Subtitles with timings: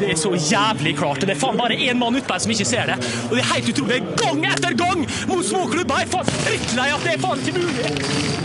[0.00, 1.22] Det er så jævlig klart.
[1.22, 2.96] og Det er faen bare én mann utpå her som ikke ser det.
[3.28, 4.02] Og det er helt utrolig.
[4.20, 6.02] Gang etter gang mot småklubber!
[6.02, 8.36] Jeg er faen drittlei at det er faen ikke mulig.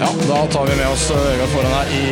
[0.00, 2.04] Ja, da tar vi med oss eh, Vegard Forhen her i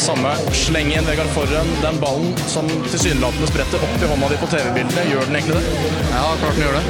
[0.00, 0.32] samme.
[0.34, 1.06] samme slengen.
[1.06, 5.38] Vegard Forhen, den ballen som tilsynelatende spretter opp i hånda di på TV-bildene, gjør den
[5.38, 5.92] egentlig det?
[6.10, 6.84] Ja, klart den gjør det.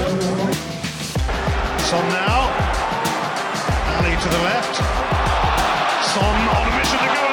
[1.90, 2.48] Sånn now.
[3.98, 4.80] Ali to the left.
[6.14, 7.31] Son on mission to go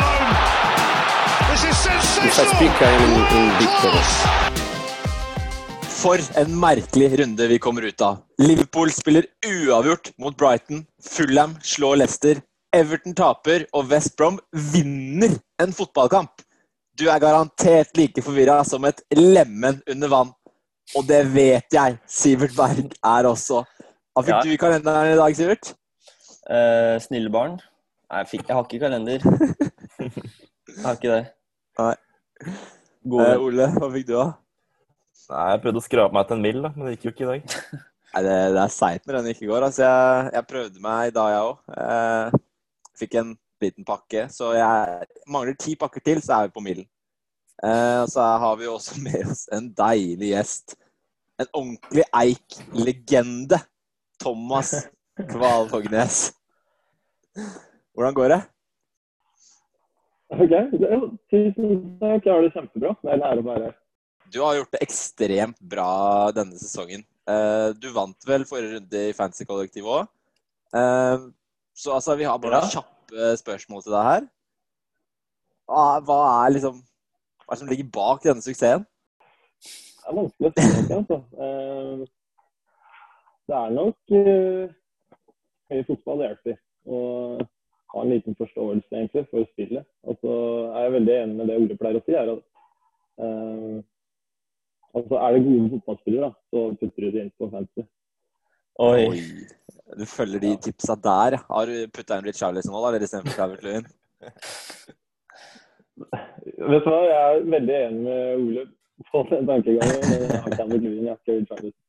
[6.00, 8.18] For en merkelig runde vi kommer ut av.
[8.40, 10.86] Liverpool spiller uavgjort mot Brighton.
[11.04, 12.40] Fulham slår Leicester.
[12.76, 14.38] Everton taper, og West Brom
[14.72, 16.46] vinner en fotballkamp.
[16.96, 20.32] Du er garantert like forvirra som et lemen under vann.
[20.96, 23.66] Og det vet jeg Sivert Berg er også.
[24.16, 24.44] Hva fikk Ja.
[24.46, 25.74] du i kalenderen i dag, Sivert?
[26.50, 27.60] Uh, snille barn.
[28.10, 29.20] Nei, jeg, fikk, jeg har ikke kalender.
[30.70, 31.26] Jeg har ikke det.
[31.80, 31.96] Nei.
[33.10, 33.28] Gode.
[33.32, 34.28] Eh, Ole, hva fikk du, da?
[35.30, 37.30] Nei, Jeg prøvde å skrape meg til en mill, men det gikk jo ikke i
[37.30, 37.58] dag.
[38.14, 39.66] Nei, det, det er seigt når den ikke går.
[39.68, 41.76] Altså, jeg, jeg prøvde meg i dag, jeg òg.
[41.86, 42.40] Eh,
[43.00, 44.26] fikk en liten pakke.
[44.34, 46.88] Så jeg mangler ti pakker til, så er vi på millen.
[47.64, 50.78] Eh, og så har vi også med oss en deilig gjest.
[51.40, 53.62] En ordentlig Eik-legende.
[54.20, 54.74] Thomas
[55.32, 56.34] Kvalhognes.
[57.96, 58.42] Hvordan går det?
[60.30, 60.52] Ok,
[61.32, 62.26] tusen takk.
[62.26, 62.92] Jeg har det kjempebra.
[63.04, 63.78] Jeg er en å være her.
[64.30, 67.02] Du har gjort det ekstremt bra denne sesongen.
[67.30, 70.12] Eh, du vant vel forrige runde i Fantasy-kollektivet òg.
[70.78, 71.26] Eh,
[71.74, 72.70] så altså, vi har bare Ja.
[72.76, 74.28] kjappe spørsmål til deg her.
[75.70, 78.86] Hva, er liksom Hva er det som ligger bak denne suksessen?
[79.66, 81.18] Det er vanskelig å si altså.
[81.42, 82.06] Eh,
[83.50, 83.96] Det er nok
[85.72, 86.58] høy fotball det hjelper.
[86.86, 87.48] Og
[87.94, 89.86] ha en liten forståelse egentlig for spillet.
[90.08, 90.34] Og så
[90.76, 92.14] er jeg veldig enig med det Ole pleier å si.
[92.18, 92.42] er at
[93.24, 93.78] uh,
[95.00, 97.84] altså Er det gode fotballspillere, da, så putter du det inn på fancy.
[98.80, 99.10] Oi.
[100.00, 101.40] Du følger de tipsa der.
[101.50, 103.88] Har du putta inn Richarlison nå, da, eller istedenfor Calvert Lewin?
[106.00, 108.64] Vet du hva, jeg er veldig enig med Ole
[109.12, 110.00] på den tankegangen.
[110.06, 111.80] men Jeg har ikke Campbell Lewin, jeg har ikke Richarlison.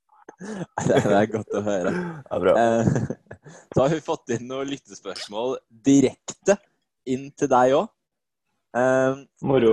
[0.41, 1.93] Det er- det er godt å høre.
[1.93, 2.55] Det er bra.
[3.75, 6.57] Så har vi fått inn noen lyttespørsmål direkte
[7.09, 7.87] inn til deg òg.
[9.43, 9.73] Moro.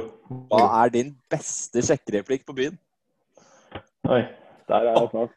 [0.49, 2.77] Hva er din beste sjekkereplikk på byen?
[4.07, 4.23] Oi,
[4.69, 5.31] der er jeg snart.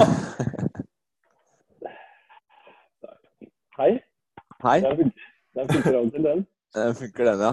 [3.80, 3.92] Hei.
[4.60, 4.80] Hei,
[5.56, 6.46] Den funker, den av og til, den.
[6.76, 7.52] Den funker den, ja?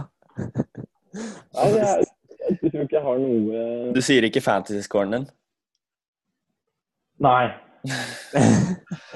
[1.55, 2.05] Nei, jeg,
[2.49, 3.61] jeg tror ikke jeg har noe
[3.95, 5.25] Du sier ikke fantasy-scoren din?
[7.23, 7.45] Nei.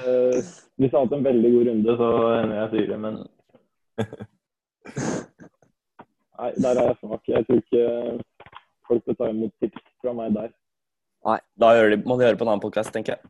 [0.02, 0.38] Eh,
[0.80, 3.18] hvis jeg har hatt en veldig god runde, så hender jeg sier det, men
[6.42, 7.28] Nei, der er jeg svak.
[7.30, 7.82] Jeg tror ikke
[8.88, 10.50] folk vil ta imot tips fra meg der.
[11.28, 13.22] Nei, Da gjør de, må de høre på en annen podkast, tenker jeg.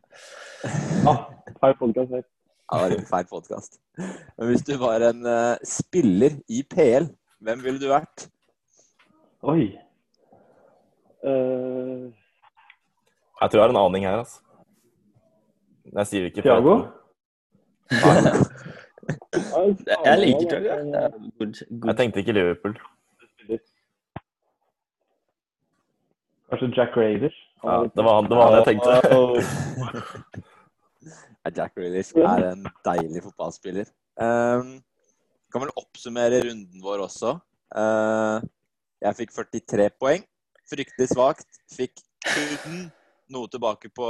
[1.10, 1.26] Ah,
[1.60, 2.22] feil podcast her.
[2.22, 3.80] Ja, det var en feil podkast.
[3.98, 7.10] Men hvis du var en uh, spiller i PL,
[7.42, 8.28] hvem ville du vært?
[9.42, 9.66] Oi.
[11.26, 12.08] uh...
[13.42, 14.40] Jeg tror jeg har en aning her, altså.
[15.90, 16.74] Jeg sier ikke Tiago?
[20.06, 21.54] Jeg, liker er good,
[21.88, 22.74] Jeg tenkte ikke Liverpool.
[26.50, 27.34] Kanskje Jack Raiders?
[27.64, 28.90] Ja, det var han, det var han jeg tenkte.
[31.56, 33.90] Jack Raiders er en deilig fotballspiller.
[34.20, 34.78] Um,
[35.52, 37.34] kan vel oppsummere runden vår også.
[37.74, 38.38] Uh,
[39.02, 40.26] jeg fikk 43 poeng.
[40.70, 41.48] Fryktelig svakt.
[41.72, 41.94] Fikk
[42.28, 42.90] 10,
[43.34, 44.08] noe tilbake på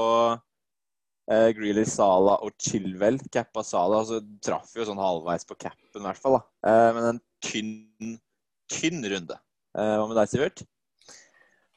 [1.31, 3.21] uh, Greeley, Sala og Chilwell.
[3.33, 6.39] Cappa Sala, så traff jo sånn halvveis på capen, i hvert fall.
[6.39, 6.71] da.
[6.71, 8.17] Eh, men en tynn,
[8.73, 9.39] tynn runde.
[9.77, 10.65] Eh, hva med deg, Sivert?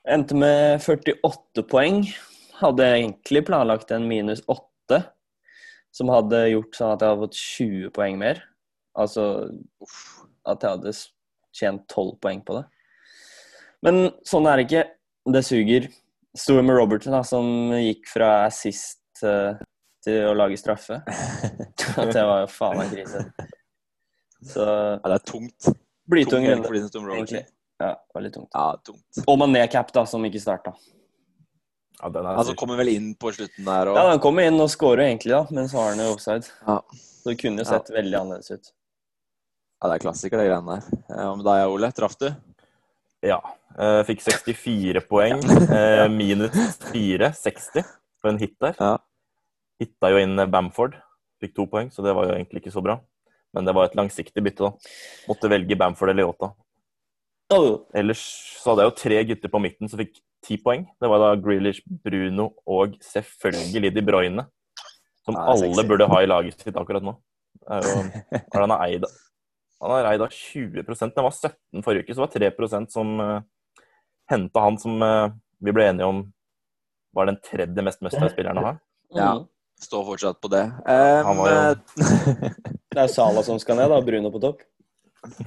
[0.05, 2.03] Endte med 48 poeng.
[2.59, 5.01] Hadde egentlig planlagt en minus 8,
[5.95, 8.43] som hadde gjort sånn at jeg hadde fått 20 poeng mer.
[8.95, 9.25] Altså
[10.45, 10.93] at jeg hadde
[11.55, 12.65] tjent 12 poeng på det.
[13.85, 14.83] Men sånn er det ikke.
[15.35, 15.87] Det suger.
[16.37, 19.61] Sto med Robertson, da, som gikk fra assist eh,
[20.05, 21.01] til å lage straffe.
[22.13, 23.23] det var jo faen meg krise.
[24.45, 25.71] Så Ja, det er tungt.
[26.09, 27.45] blytung Tungt runde, egentlig.
[27.81, 28.51] Ja, veldig tungt.
[28.53, 29.23] Ja, tungt.
[29.25, 30.75] Og Mané-cap, da, som ikke starta.
[32.01, 34.59] Ja, den er Altså kommer vel inn på slutten der og Ja, han kommer inn
[34.59, 36.51] og scorer egentlig, da, men så har han jo offside.
[36.67, 36.79] Ja.
[36.93, 38.73] Så det kunne jo sett veldig annerledes ut.
[39.81, 41.03] Ja, det er klassiker, de greiene der.
[41.09, 41.91] Ja, med deg, Ole.
[41.95, 42.29] Traff du?
[43.25, 43.39] Ja.
[43.75, 45.41] Jeg fikk 64 poeng.
[45.75, 47.83] Eh, minus 4, 60
[48.25, 48.75] på en hit der.
[48.81, 48.95] Ja.
[49.81, 50.97] Hitta jo inn Bamford.
[51.43, 52.97] Fikk to poeng, så det var jo egentlig ikke så bra.
[53.55, 54.93] Men det var et langsiktig bytte, da.
[55.29, 56.51] Måtte velge Bamford eller Yota.
[57.53, 58.23] Oh, Ellers
[58.57, 60.87] så hadde jeg jo tre gutter på midten som fikk ti poeng.
[61.01, 64.47] Det var da Grealish, Bruno og selvfølgelig De Bruyne.
[65.25, 65.87] Som Nei, er alle sexy.
[65.89, 67.15] burde ha i laget sitt akkurat nå.
[67.69, 68.01] Er jo,
[68.35, 69.05] er han har eid
[69.81, 73.39] Han har eid av 20% Den var 17 forrige uke, så var 3 som uh,
[74.29, 75.31] henta han som uh,
[75.63, 76.19] vi ble enige om
[77.15, 78.73] var den tredje mest møsta spilleren å ha.
[79.15, 79.29] Ja.
[79.39, 79.45] mm.
[79.85, 80.63] Står fortsatt på det.
[80.87, 82.03] Um, Han var jo-
[82.95, 83.99] Det er Sala som skal ned, da.
[84.03, 84.61] Bruno på topp.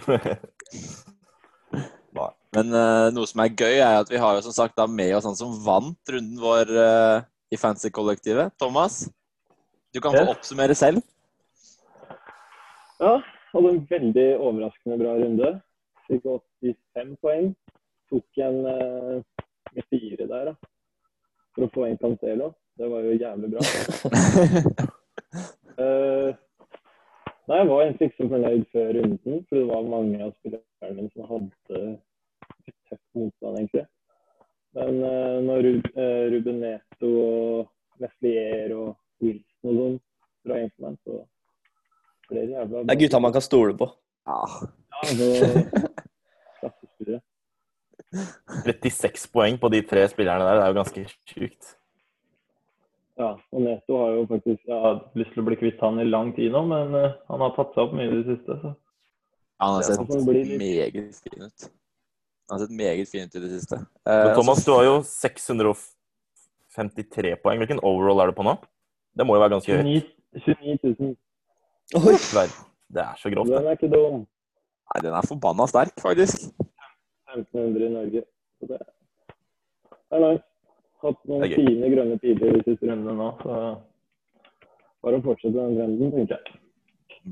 [2.57, 5.13] Men uh, noe som er gøy, er at vi har jo som sagt da med
[5.19, 8.55] oss han som vant runden vår uh, i Fancy-kollektivet.
[8.61, 9.03] Thomas,
[9.93, 11.05] du kan få oppsummere selv.
[12.99, 13.19] Ja,
[13.53, 15.53] hadde en veldig overraskende bra runde.
[16.09, 16.25] Fikk
[16.65, 17.53] 85 poeng.
[18.09, 19.45] Tok en uh,
[19.77, 20.73] med fire der, da.
[21.59, 22.53] For å få inn Cancelo.
[22.79, 23.63] Det var jo jævlig bra.
[25.83, 26.29] uh,
[27.51, 30.93] nei, jeg var egentlig ikke så fornøyd før runden, for det var mange av spillerne
[30.95, 31.81] mine som hadde
[32.87, 33.85] tøff motstand, egentlig.
[34.79, 37.67] Men uh, når Rub uh, Ruben Neto og
[38.05, 40.01] Meslier og Wilson og sånn
[40.47, 41.21] for meg, så
[42.31, 43.91] ble det jævla Det er gutta man kan stole på.
[44.31, 44.43] Ja.
[44.63, 45.88] Ja, klassespillere.
[48.69, 51.01] 36 poeng på de tre spillerne der, det er jo ganske
[51.33, 51.63] sjukt.
[53.19, 56.05] Ja, og Neto har jo faktisk Jeg har lyst til å bli kvitt han i
[56.07, 58.53] lang tid nå, men eh, han har tatt seg opp mye i det siste.
[58.63, 58.71] Så.
[59.59, 59.99] Han har sett.
[60.29, 61.61] Litt- meget fin ut.
[62.49, 63.77] Han har sett meget fin ut i det siste.
[64.07, 67.59] Men Eh, Thomas, du har jo 653 poeng.
[67.59, 68.55] Hvilken overall er du på nå?
[69.19, 69.83] Det må jo være ganske høyt.
[70.39, 71.19] 29, 29 000.
[71.99, 72.15] Oi!
[72.89, 73.59] Det er så grovt, det.
[73.59, 74.23] Den er ikke dum.
[74.89, 76.37] Nei, den er forbanna sterk, faktisk.
[77.35, 78.23] 1500 i Norge.
[78.59, 78.79] Så det
[80.17, 80.45] er nice.
[80.99, 83.59] Hatt noen fine grønne piler de siste rundene nå, så
[85.05, 86.57] bare å fortsette den trenden, tenker jeg.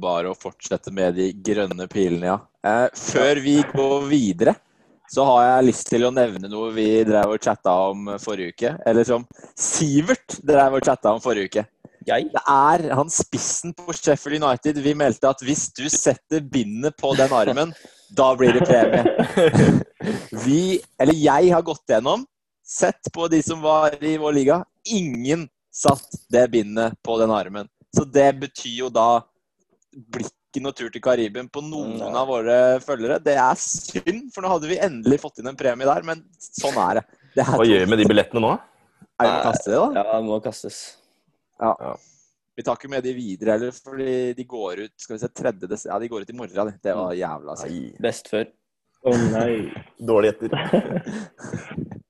[0.06, 2.36] Bare å fortsette med de grønne pilene, ja.
[2.62, 4.54] Eh, før vi går videre,
[5.10, 8.72] så har jeg lyst til å nevne noe vi drev og chatta om forrige uke.
[8.86, 9.26] Eller som
[9.58, 11.66] Sivert drev og chatta om forrige uke.
[12.06, 12.28] Jeg?
[12.30, 14.78] Det er han spissen på Sheffield United.
[14.82, 17.74] Vi meldte at hvis du setter bindet på den armen,
[18.08, 19.82] da blir det premie.
[20.44, 22.24] Vi, eller jeg, har gått gjennom,
[22.66, 24.60] sett på de som var i vår liga.
[24.90, 27.68] Ingen satt det bindet på den armen.
[27.96, 29.24] Så det betyr jo da
[30.12, 32.12] blikken og tur til Karibien på noen Nei.
[32.12, 33.18] av våre følgere.
[33.22, 36.76] Det er synd, for nå hadde vi endelig fått inn en premie der, men sånn
[36.88, 37.04] er det.
[37.36, 38.54] det er Hva gjør vi med de billettene nå?
[39.16, 39.88] Er vi må kaste det, da?
[39.96, 40.80] Ja, det må kastes.
[42.56, 45.52] Vi tar ikke med de videre heller, fordi de går ut skal vi se, 3.
[45.68, 46.66] des- Ja, de går ut i morgen.
[46.70, 48.00] Det, Det var jævla sykt.
[48.00, 48.46] Best før.
[49.04, 49.72] Å nei.
[50.00, 50.50] dårlig etter.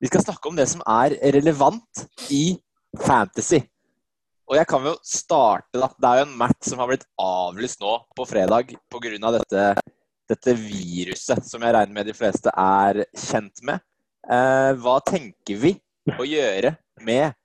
[0.00, 2.58] Vi skal snakke om det som er relevant i
[3.00, 3.62] fantasy.
[4.46, 5.88] Og jeg kan jo starte, da.
[5.98, 9.32] Det er jo en match som har blitt avlyst nå på fredag pga.
[9.40, 9.64] Dette,
[10.30, 13.82] dette viruset som jeg regner med de fleste er kjent med.
[14.26, 15.70] Eh, hva tenker vi
[16.18, 16.72] å gjøre
[17.06, 17.36] med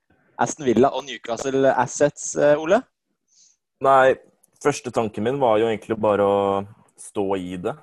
[0.42, 2.80] Aston Villa og Newcastle Assets, eh, Ole?
[3.86, 4.16] Nei,
[4.62, 6.40] første tanken min var jo egentlig bare å
[6.98, 7.76] stå i det.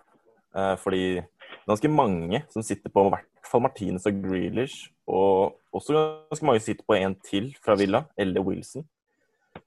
[0.51, 1.23] Eh, fordi
[1.69, 6.65] ganske mange som sitter på i hvert fall Martinez og Grealish, og også ganske mange
[6.65, 8.83] sitter på en til fra Villa, eller Wilson.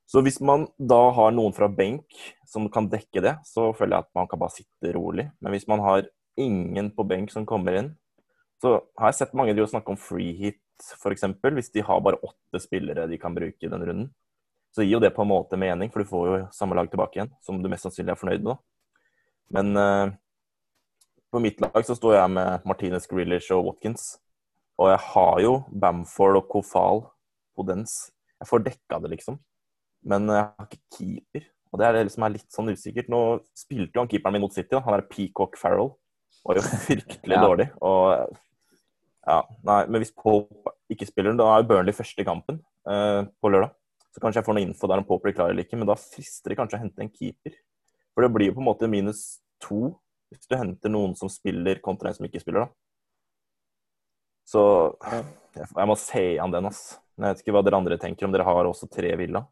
[0.05, 2.05] Så hvis man da har noen fra benk
[2.44, 5.31] som kan dekke det, så føler jeg at man kan bare sitte rolig.
[5.40, 6.04] Men hvis man har
[6.37, 7.95] ingen på benk som kommer inn,
[8.62, 10.61] så har jeg sett mange de snakke om free hit,
[11.02, 11.25] f.eks.
[11.42, 14.11] Hvis de har bare åtte spillere de kan bruke i den runden.
[14.73, 17.19] Så gir jo det på en måte mening, for du får jo samme lag tilbake
[17.19, 18.54] igjen, som du mest sannsynlig er fornøyd med.
[18.54, 18.59] da.
[19.52, 20.14] Men uh,
[21.35, 24.14] på mitt lag så står jeg med Martinez, Grealish og Watkins.
[24.81, 25.52] Og jeg har jo
[25.83, 27.02] Bamford og Kofal
[27.57, 27.97] på dens.
[28.40, 29.37] Jeg får dekka det, liksom.
[30.09, 31.45] Men jeg har ikke keeper.
[31.73, 33.11] Og det er det som er litt sånn usikkert.
[33.12, 33.21] Nå
[33.57, 34.81] spilte jo han keeperen min mot City, da.
[34.87, 35.92] han er Peacock Farrell.
[36.49, 37.45] Var jo fryktelig Ja.
[37.45, 37.69] dårlig.
[37.85, 38.40] Og
[39.23, 39.38] ja,
[39.69, 42.59] nei, men hvis Pope ikke spiller, da er Burnley første kampen
[42.91, 43.75] eh, på lørdag.
[44.12, 45.97] Så kanskje jeg får noe info der om Pope blir klar eller ikke, men da
[45.97, 47.55] frister det kanskje å hente en keeper.
[48.12, 49.95] For det blir jo på en måte minus to
[50.33, 52.73] hvis du henter noen som spiller kontra en som ikke spiller, da.
[54.49, 54.62] Så
[55.05, 55.25] jeg,
[55.69, 56.83] jeg må se an den, ass.
[57.14, 59.45] Men jeg vet ikke hva dere andre tenker, om dere har også tre villa.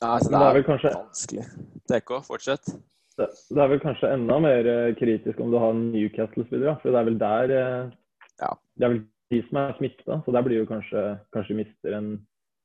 [0.00, 1.46] Ja, altså, Men det det er vel kanskje, vanskelig.
[1.90, 2.72] TK, fortsett.
[3.20, 6.78] det det er vel kanskje enda mer eh, kritisk om du har Newcastle-spillere.
[6.82, 7.90] For det er vel der eh,
[8.40, 8.54] Ja.
[8.76, 11.04] Det er vel de som er smitta, så der blir jo kanskje
[11.34, 12.10] kanskje mister en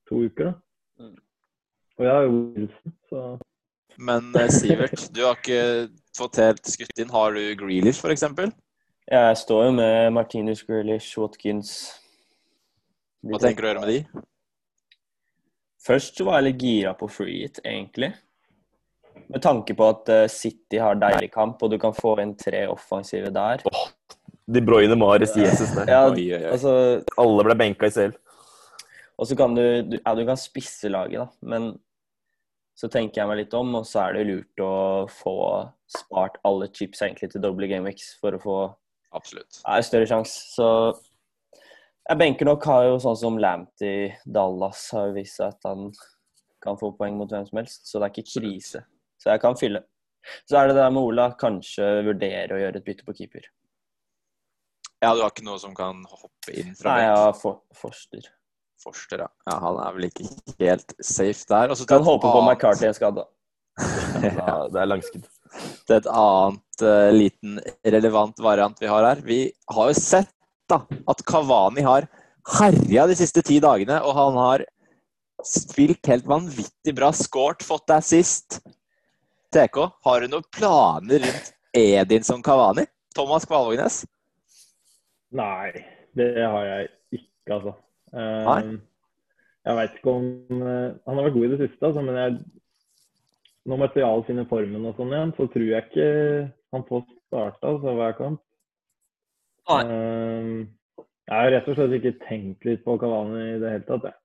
[0.10, 0.54] to uker, da.
[1.02, 1.18] Mm.
[1.96, 3.26] Og jeg har jo Wilson, så
[3.98, 7.14] Men eh, Sivert, du har ikke fått helt skutt inn.
[7.14, 8.26] Har du Grealish, f.eks.?
[9.06, 11.72] Jeg står jo med Martinus Grealish, Watkins.
[13.26, 14.26] Hva tenker du å gjøre med de?
[15.86, 18.12] Først så var jeg litt gira på free hit, egentlig.
[19.30, 22.66] Med tanke på at eh, City har deilig kamp, og du kan få inn tre
[22.70, 23.64] offensive der.
[24.48, 25.90] De Bruyne, Mares, Jesus der.
[25.90, 26.52] Ja, Oi, oi, oi.
[26.54, 26.72] altså,
[27.22, 28.14] Alle ble benka i CL.
[29.18, 31.72] og så kan du, du Ja, du kan spisse laget, da, men
[32.76, 35.36] så tenker jeg meg litt om, og så er det lurt å få
[35.90, 38.58] spart alle chips egentlig til doble GameX for å få
[39.16, 39.62] Absolutt.
[39.64, 40.42] Ja, større sjanse.
[40.58, 40.68] Så
[42.10, 45.88] jeg benker nok har jo sånn som Lamptey Dallas har vist seg at han
[46.66, 48.82] kan få poeng mot hvem som helst, så det er ikke krise.
[49.24, 49.86] Så jeg kan fylle.
[50.50, 53.48] Så er det der med Ola, kanskje vurdere å gjøre et bytte på keeper.
[55.04, 58.28] Ja, du har ikke noe som kan hoppe inn fra Nei, jeg har for, Forster.
[58.82, 59.30] Forster, ja.
[59.50, 59.56] ja.
[59.64, 60.28] Han er vel ikke
[60.62, 61.72] helt safe der.
[61.74, 62.36] Og så Kan håpe annet...
[62.38, 63.26] på McCarthy er skada.
[64.26, 65.26] Ja, det er langskudd.
[65.92, 69.24] er et annet uh, liten relevant variant vi har her.
[69.26, 69.40] Vi
[69.76, 70.32] har jo sett
[70.72, 70.80] da,
[71.12, 72.08] at Kavani har
[72.56, 74.64] herja de siste ti dagene, og han har
[75.46, 77.12] spilt helt vanvittig bra.
[77.14, 78.60] scoret, fått deg sist.
[79.54, 82.88] TK, har du noen planer rundt Edinson Kavani?
[83.16, 84.04] Thomas Kvalvågnes?
[85.34, 85.72] Nei,
[86.18, 87.74] det har jeg ikke, altså.
[88.14, 88.60] Eh, Nei?
[89.66, 90.28] Jeg veit ikke om
[90.62, 92.36] eh, Han har vært god i det siste, altså, men jeg,
[93.66, 96.10] når Martial finner formen og sånn igjen, så tror jeg ikke
[96.76, 98.42] han får starta altså, hver kamp.
[99.72, 99.82] Nei.
[99.90, 104.12] Eh, jeg har rett og slett ikke tenkt litt på Kavani i det hele tatt.
[104.12, 104.20] Jeg.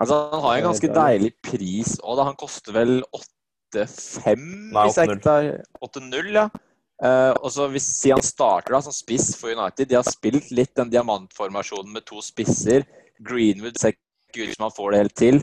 [0.00, 2.26] Altså, han har en ganske deilig pris òg, da.
[2.30, 2.96] Han koster vel
[3.76, 4.42] 8-5,
[4.74, 5.50] Nei, hvis jeg ikke tar
[5.86, 6.48] 8-0, ja.
[7.00, 10.74] Eh, og så hvis han starter da som spiss for United De har spilt litt
[10.76, 12.84] den diamantformasjonen med to spisser.
[13.24, 15.40] Greenwood ser ikke ut som han får det helt til.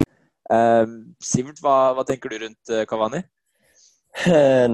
[0.48, 0.86] Uh,
[1.20, 3.20] Sivert, hva, hva tenker du rundt eh, Cavani?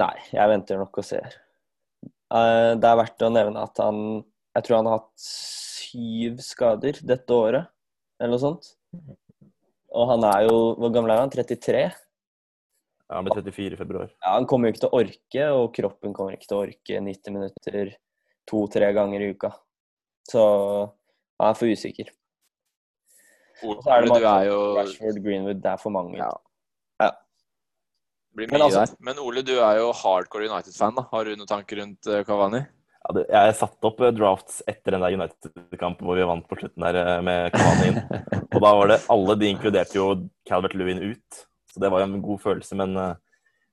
[0.03, 1.39] Nei, jeg venter nok og ser.
[2.33, 3.97] Det er verdt å nevne at han
[4.55, 7.67] Jeg tror han har hatt syv skader dette året,
[8.17, 8.69] eller noe sånt.
[9.93, 11.33] Og han er jo Hvor gammel er han?
[11.33, 11.83] 33?
[13.09, 14.09] Ja, han ble 34 i februar.
[14.23, 17.01] Ja, han kommer jo ikke til å orke, og kroppen kommer ikke til å orke
[17.07, 17.95] 90 minutter
[18.49, 19.51] to-tre ganger i uka.
[20.29, 20.43] Så
[21.39, 22.11] han er for usikker.
[23.63, 26.17] Og så er det mange er jo Rashford, Greenwood, det er for mange.
[26.19, 26.31] Ja.
[28.33, 28.95] blir Men altså- der.
[28.99, 30.95] Men Ole, du er jo hardcore United-fan.
[30.95, 31.03] da.
[31.11, 32.25] Har du noen tanker rundt Kavani?
[32.25, 32.65] Cavani?
[33.03, 36.55] Ja, det, jeg satte opp eh, drafts etter den der United-kampen hvor vi vant på
[36.55, 37.97] slutten der eh, med Cavani inn.
[38.53, 41.45] Og da var det alle de inkluderte jo Calvert Lewin ut.
[41.73, 42.77] Så det var jo en god følelse.
[42.77, 43.15] Men eh,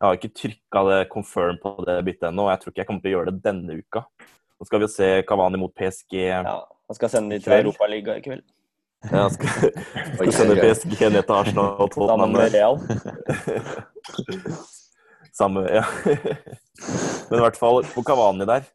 [0.01, 2.47] jeg har ikke trykka det confirm på det byttet ennå.
[2.47, 4.05] Og jeg tror ikke jeg kommer til å gjøre det denne uka.
[4.61, 6.17] Nå skal vi jo se Cavani mot PSG.
[6.31, 7.57] Ja, han skal sende de til.
[7.61, 8.47] Europaligaen i kveld.
[9.11, 9.77] Jeg skal,
[10.17, 12.21] skal sende PSG ned til Arsenal og Tottenham.
[12.21, 12.77] Sammen med Real.
[15.41, 15.85] Samme, ja.
[17.31, 18.67] Men i hvert fall på Kavani der.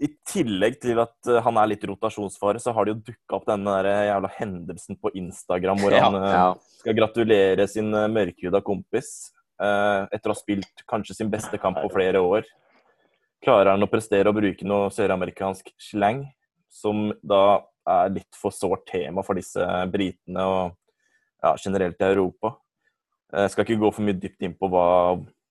[0.00, 3.48] I tillegg til at eh, han er litt rotasjonsfare, så har det jo dukka opp
[3.50, 6.46] denne der jævla hendelsen på Instagram hvor han ja, Ja.
[6.80, 9.10] skal gratulere sin eh, mørkhuda kompis
[9.60, 12.48] eh, etter å ha spilt kanskje sin beste kamp på flere år.
[13.44, 16.24] Klarer han å prestere og bruke noe søramerikansk slang,
[16.72, 20.74] som da er litt for sårt tema for disse britene og
[21.42, 22.54] ja, generelt i Europa.
[23.32, 24.88] Jeg skal ikke gå for mye dypt inn på hva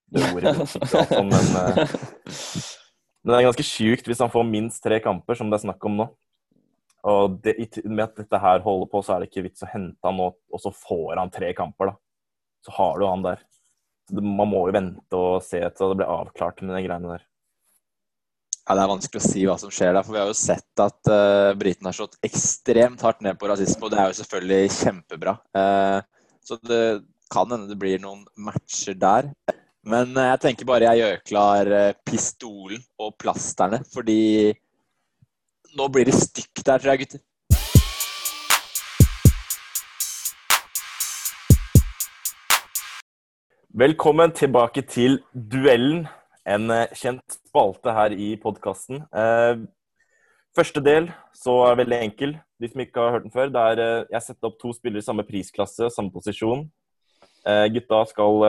[0.09, 1.97] det ordet betyr, men, eh,
[3.23, 5.85] men det er ganske sjukt hvis han får minst tre kamper, som det er snakk
[5.89, 6.07] om nå.
[7.09, 10.03] Og det, med at dette her holder på, så er det ikke vits å hente
[10.03, 11.95] han nå, og så får han tre kamper, da.
[12.65, 13.43] Så har du han der.
[14.09, 17.25] Det, man må jo vente og se til det blir avklart med de greiene der.
[18.65, 20.83] Ja, Det er vanskelig å si hva som skjer der, for vi har jo sett
[20.83, 24.75] at uh, britene har slått ekstremt hardt ned på rasisme, og det er jo selvfølgelig
[24.75, 25.37] kjempebra.
[25.57, 26.83] Uh, så det
[27.33, 29.31] kan hende det blir noen matcher der.
[29.87, 34.51] Men eh, jeg tenker bare jeg gjør klar eh, pistolen og plasterne, fordi
[35.79, 37.21] nå blir det stygt der, tror jeg, gutter.
[43.79, 46.09] Velkommen tilbake til Duellen,
[46.43, 49.05] en eh, kjent spalte her i podkasten.
[50.57, 51.07] Første del
[51.37, 53.47] så er det veldig enkel, de som ikke har hørt den før.
[53.53, 56.65] Det er jeg setter opp to spillere i samme prisklasse, samme posisjon.
[57.45, 58.43] Gutta skal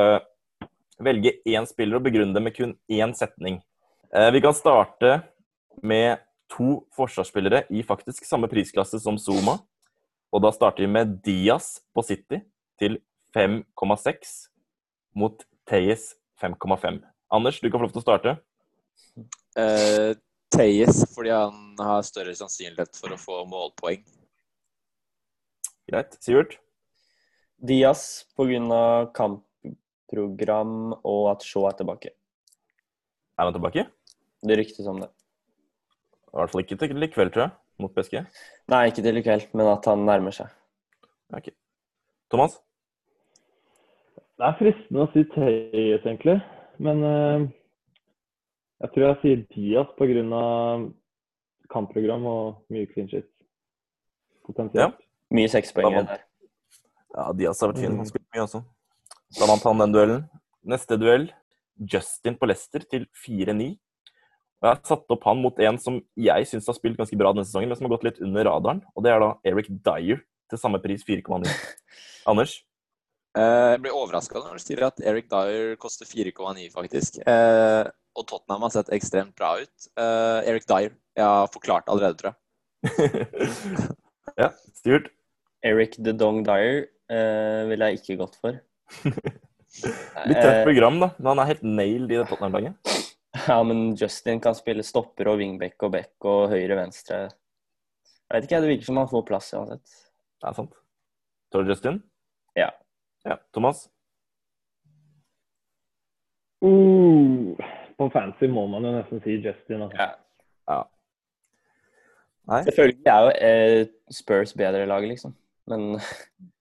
[1.05, 3.61] velge én spiller og begrunne det med kun én setning.
[4.15, 5.21] Eh, vi kan starte
[5.83, 9.59] med to forsvarsspillere i faktisk samme prisklasse som Zuma.
[10.31, 12.43] Og da starter vi med Diaz på City
[12.79, 12.99] til
[13.35, 14.35] 5,6
[15.19, 17.03] mot Teyes 5,5.
[17.31, 18.37] Anders, du kan få lov til å starte.
[19.59, 20.15] Uh,
[20.51, 24.03] Teyes fordi han har større sannsynlighet for å få målpoeng.
[25.91, 26.17] Greit.
[26.23, 26.59] Sivert?
[27.61, 29.29] Diaz pga.
[30.11, 32.11] Kampprogram og at Shaw er tilbake.
[33.39, 33.87] Er han tilbake?
[34.43, 35.09] Det ryktes om det.
[36.33, 38.25] I hvert fall ikke til i kveld, tror jeg, mot PSG.
[38.69, 40.49] Nei, ikke til i kveld, men at han nærmer seg.
[41.33, 41.51] Ok.
[42.31, 42.61] Thomas?
[44.39, 46.39] Det er fristende å si Tøyes, egentlig.
[46.79, 47.49] Men uh,
[48.81, 50.91] jeg tror jeg sier Diaz pga.
[51.71, 53.29] kampprogram og mye clean shit.
[54.47, 54.97] Potensielt.
[55.31, 56.25] Mye sekspoengere der.
[57.15, 57.97] Ja, Diaz har vært fin.
[57.99, 58.63] Han spilte mye også.
[59.39, 60.25] Da vant han den duellen.
[60.67, 61.29] Neste duell,
[61.81, 63.71] Justin på Leicester til 4-9.
[64.61, 67.31] Og Jeg har satt opp han mot en som jeg syns har spilt ganske bra
[67.33, 68.83] denne sesongen, men som har gått litt under radaren.
[68.93, 70.21] Og det er da Eric Dyer
[70.51, 71.47] til samme pris, 4,9.
[72.31, 72.59] Anders?
[73.39, 77.21] Eh, Jeg blir overraska når du sier at Eric Dyer koster 4,9, faktisk.
[77.25, 79.89] Eh, og Tottenham har sett ekstremt bra ut.
[79.97, 80.93] Eh, Eric Dyer.
[81.17, 82.37] Jeg har forklart allerede, tror jeg.
[84.43, 85.09] ja, Stuart?
[85.65, 88.61] Eric the Dong Dyer eh, ville jeg ikke gått for.
[90.29, 91.11] Litt tøft program, da.
[91.19, 92.97] Men han er helt nailed i det Tottenham-laget.
[93.47, 97.23] Ja, men Justin kan spille stopper og wingback og back og høyre-venstre.
[97.31, 99.97] Jeg vet ikke, det virker som han får plass uansett.
[100.41, 100.77] Det er sant.
[101.51, 102.03] Tror du Justin?
[102.59, 102.71] Ja.
[103.27, 103.37] ja.
[103.55, 103.89] Thomas?
[106.61, 107.57] Uh,
[107.97, 109.87] på fancy må man jo nesten si Justin.
[109.87, 109.99] Altså.
[109.99, 110.11] Ja.
[110.71, 110.81] ja.
[112.51, 112.63] Nei.
[112.67, 115.35] Selvfølgelig er jo eh, Spurs bedre lag, liksom.
[115.71, 116.01] Men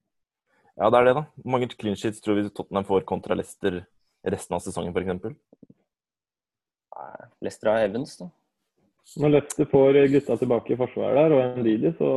[0.79, 1.23] Ja, det er det, da.
[1.43, 3.81] Hvor mange clean sheets tror vi Tottenham får kontra Leicester
[4.23, 5.35] resten av sesongen, f.eks.?
[7.43, 8.29] Leicester har Evans, da.
[9.19, 12.09] Når Leicester får gutta tilbake i forsvaret der, og Ndidi, så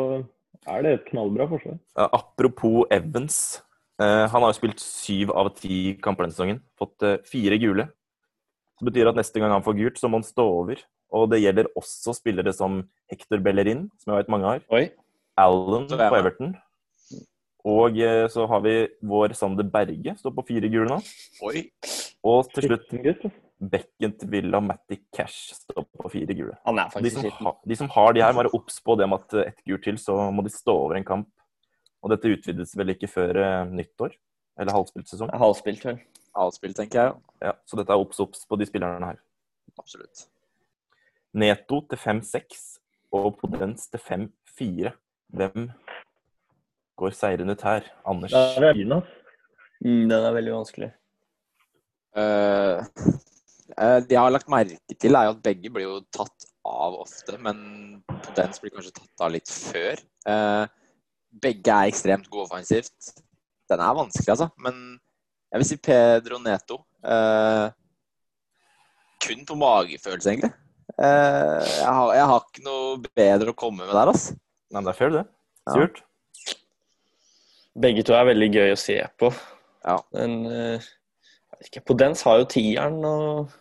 [0.70, 1.78] er det et knallbra forsvar.
[1.98, 3.62] Ja, apropos Evans.
[4.02, 6.62] Eh, han har jo spilt syv av ti kamper denne sesongen.
[6.78, 7.88] Fått eh, fire gule.
[8.78, 10.82] Det betyr at neste gang han får gult, så må han stå over.
[11.12, 14.62] Og det gjelder også spillere som Hector Bellerin, som jeg vet mange har.
[14.74, 14.86] Oi.
[15.40, 15.98] Allen på.
[15.98, 16.54] Everton.
[17.68, 18.74] Og eh, så har vi
[19.06, 20.98] vår Sander Berge, står på fire gule nå.
[21.46, 21.68] Oi.
[22.26, 23.40] Og til slutt Skitten gutt.
[23.62, 26.56] Becken til Villa Matty Cash står på fire gule.
[26.66, 29.22] Han er De som, ha, de som har de her, bare obs på det med
[29.22, 31.30] at ett gult til, så må de stå over en kamp.
[32.02, 34.16] Og dette utvides vel ikke før eh, nyttår?
[34.58, 35.30] Eller halvspilt sesong?
[35.38, 36.02] Halvspilt, vel.
[36.34, 37.14] Halvspilt, tenker jeg.
[37.44, 39.22] Ja, så dette er obs obs på de spillerne her.
[39.78, 40.26] Absolutt.
[41.38, 42.58] Neto til 5-6
[43.14, 44.92] og Podens til 5-4.
[45.32, 45.70] Hvem
[47.02, 47.88] går seirende ut her?
[48.08, 48.34] Anders?
[48.34, 48.94] Der er fin.
[49.82, 50.90] Mm, den er veldig vanskelig.
[52.12, 52.82] Uh,
[53.76, 57.00] uh, det jeg har lagt merke til, er jo at begge blir jo tatt av
[57.02, 57.58] ofte, men
[58.06, 60.02] Potens blir kanskje tatt av litt før.
[60.28, 60.64] Uh,
[61.42, 63.14] begge er ekstremt gode offensivt.
[63.70, 64.48] Den er vanskelig, altså.
[64.60, 64.98] Men
[65.52, 66.82] jeg vil si Pedro Neto.
[67.04, 67.66] Eh,
[69.26, 70.52] kun på magefølelse, egentlig.
[70.96, 74.36] Eh, jeg, har, jeg har ikke noe bedre å komme med der, altså.
[74.72, 75.24] Nei, men det er fair, det.
[75.68, 75.86] Ja.
[77.78, 79.30] Begge to er veldig gøy å se på.
[79.86, 79.96] Ja.
[80.12, 80.84] Men eh,
[81.52, 83.52] jeg vet ikke, Podens har jo tieren og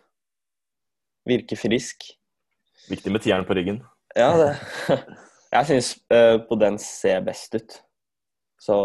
[1.30, 2.10] virker frisk.
[2.89, 3.80] Viktig med tieren på ryggen.
[4.17, 4.52] Ja, det
[5.52, 6.19] Jeg syns på
[6.50, 7.78] Podens ser best ut.
[8.62, 8.76] Så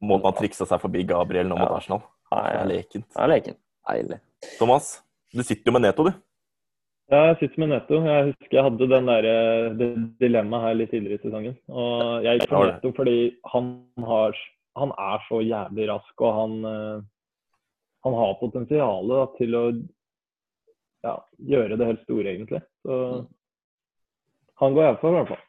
[0.00, 1.76] Må man triksa seg forbi Gabriel nå mot Ja.
[1.80, 2.02] Arsenal.
[2.26, 2.70] Det er lekent.
[2.70, 3.18] lekent.
[3.22, 3.56] er leken.
[3.86, 4.18] Deilig.
[4.58, 4.88] Thomas,
[5.32, 6.12] du sitter jo med Neto, du.
[7.06, 7.98] Ja, jeg sitter med Netto.
[8.02, 9.88] Jeg husker jeg hadde den der, eh, det
[10.18, 11.54] dilemmaet her litt tidligere i sesongen.
[11.70, 12.66] Og jeg gikk for.
[12.66, 13.18] Netto fordi
[13.52, 13.68] han,
[14.08, 14.40] har,
[14.80, 17.04] han er så jævlig rask, og han, eh,
[18.08, 19.64] han har potensial til å
[21.06, 21.14] ja,
[21.54, 22.62] gjøre det helt store, egentlig.
[22.82, 22.98] Så
[24.58, 25.44] han går jeg for, i hvert fall.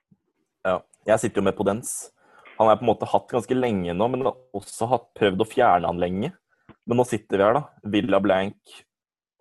[0.68, 0.80] Ja.
[1.08, 2.12] Jeg sitter jo med Podens.
[2.60, 5.50] Han har på en måte hatt ganske lenge nå, men har også hatt prøvd å
[5.50, 6.36] fjerne han lenge.
[6.86, 7.90] Men nå sitter vi her, da.
[7.98, 8.84] Villa blank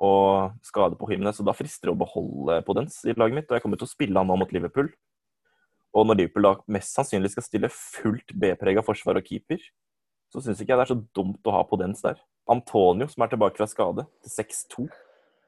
[0.03, 3.49] og skade på Jimenez, så da frister det å beholde Podence i laget mitt.
[3.49, 4.91] Og jeg kommer til å spille han nå mot Liverpool.
[5.97, 9.63] Og når Liverpool da mest sannsynlig skal stille fullt B-prega forsvar og keeper,
[10.33, 12.21] så syns ikke jeg det er så dumt å ha Podence der.
[12.53, 14.87] Antonio, som er tilbake fra skade, til 6-2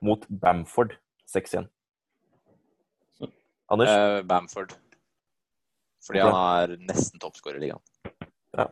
[0.08, 0.96] mot Bamford
[1.28, 1.68] 6-1.
[3.68, 3.92] Anders?
[3.92, 4.72] Eh, Bamford.
[6.06, 6.32] Fordi okay.
[6.32, 7.84] han er nesten toppskårer i ligaen.
[8.56, 8.70] Ja.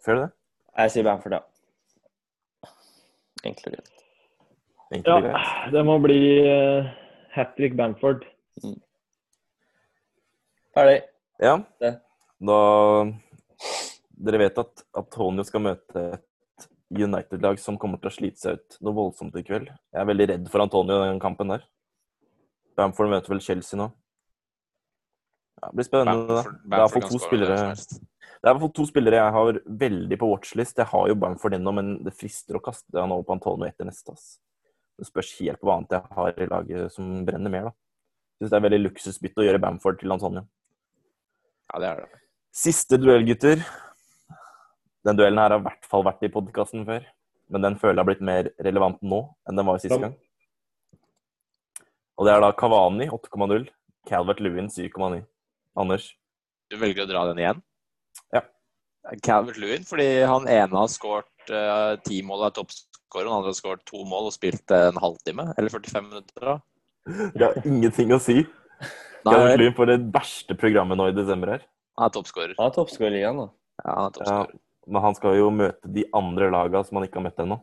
[0.00, 0.32] Ser du det?
[0.78, 1.44] Jeg sier Bamford, ja.
[4.94, 5.40] Enkelt Ja,
[5.72, 6.88] det må bli uh,
[7.34, 8.24] hat trick Bamford.
[10.74, 11.00] Ferdig.
[11.42, 11.58] Ja.
[11.82, 11.94] Det.
[12.38, 12.58] Da
[14.18, 18.78] Dere vet at Antonio skal møte et United-lag som kommer til å slite seg ut
[18.82, 19.68] noe voldsomt i kveld.
[19.92, 21.66] Jeg er veldig redd for Antonio i den kampen der.
[22.78, 23.90] Bamford møter vel Chelsea nå.
[25.58, 26.26] Ja, det blir spennende.
[26.30, 26.42] da.
[26.42, 27.60] Bamford, Det er kan to spillere.
[28.38, 30.78] Det er fall to spillere jeg har veldig på watchlist.
[30.78, 33.88] Jeg har jo Bamford ennå, men det frister å kaste han over på Antonio etter
[33.88, 34.14] neste.
[34.14, 34.38] ass.
[34.98, 37.74] Det spørs helt på hva annet jeg har i laget som brenner mer, da.
[38.38, 40.44] Syns det er veldig luksusbytte å gjøre Bamford til Antonio.
[41.72, 42.20] Ja, det er det.
[42.54, 43.62] Siste duell, gutter.
[45.06, 47.06] Den duellen her har i hvert fall vært i podkasten før.
[47.48, 50.14] Men den føler jeg har blitt mer relevant nå enn den var sist gang.
[52.18, 53.68] Og det er da Kavani 8,0,
[54.10, 55.22] Calvert Lewin 7,9.
[55.78, 56.10] Anders?
[56.68, 57.60] Du velger å dra den igjen?
[58.34, 58.42] Ja.
[59.24, 62.56] Calvert-Lewin, fordi han ene har skåret uh, ti mål og
[63.08, 66.40] er hadde og den andre skåret to mål og spilt en halvtime, eller 45 minutter.
[66.44, 66.58] da.
[67.34, 68.42] Det har ingenting å si.
[69.24, 71.62] Nei, Calvert-Lewin får det verste programmet nå i desember her.
[71.98, 72.54] han er toppskårer.
[72.58, 73.48] Han er toppskårer i ligaen, da.
[73.84, 74.46] Ja, han er Ja,
[74.86, 77.60] men han skal jo møte de andre laga som han ikke har møtt ennå.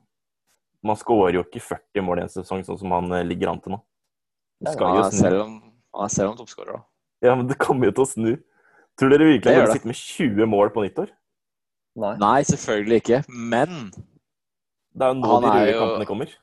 [0.85, 3.61] Man skårer jo ikke 40 mål i en sesong, sånn som han eh, ligger an
[3.61, 3.79] til nå.
[4.65, 5.19] Ja, skal Han jo snu.
[5.21, 5.53] selv om,
[5.95, 6.83] han er selv om toppskårer, da.
[7.25, 8.33] Ja, men det kommer jo til å snu.
[8.99, 11.09] Tror dere virkelig Det han å sitte med 20 mål på nyttår?
[11.95, 12.13] Nei.
[12.19, 13.23] Nei, selvfølgelig ikke.
[13.29, 13.91] Men,
[14.95, 16.33] Det er jo nå de røde jo- kampene kommer.